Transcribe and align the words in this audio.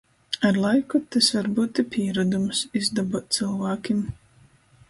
Ar 0.47 0.55
laiku 0.63 0.95
tys 1.15 1.27
var 1.35 1.49
byut 1.59 1.83
i 1.83 1.87
pīrodums— 1.97 2.65
izdobuot 2.81 3.39
cylvākim. 3.39 4.05